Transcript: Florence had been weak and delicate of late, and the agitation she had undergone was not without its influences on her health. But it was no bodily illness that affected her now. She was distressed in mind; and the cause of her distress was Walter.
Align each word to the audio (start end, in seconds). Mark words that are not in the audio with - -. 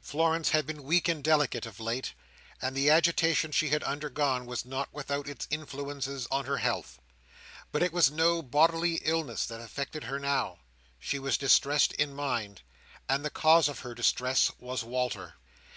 Florence 0.00 0.48
had 0.50 0.66
been 0.66 0.82
weak 0.82 1.06
and 1.06 1.22
delicate 1.22 1.64
of 1.64 1.78
late, 1.78 2.14
and 2.60 2.74
the 2.74 2.90
agitation 2.90 3.52
she 3.52 3.68
had 3.68 3.84
undergone 3.84 4.44
was 4.44 4.64
not 4.64 4.92
without 4.92 5.28
its 5.28 5.46
influences 5.50 6.26
on 6.32 6.46
her 6.46 6.56
health. 6.56 7.00
But 7.70 7.84
it 7.84 7.92
was 7.92 8.10
no 8.10 8.42
bodily 8.42 8.96
illness 9.04 9.46
that 9.46 9.60
affected 9.60 10.02
her 10.02 10.18
now. 10.18 10.58
She 10.98 11.20
was 11.20 11.38
distressed 11.38 11.92
in 11.92 12.12
mind; 12.12 12.62
and 13.08 13.24
the 13.24 13.30
cause 13.30 13.68
of 13.68 13.78
her 13.78 13.94
distress 13.94 14.50
was 14.58 14.82
Walter. 14.82 15.34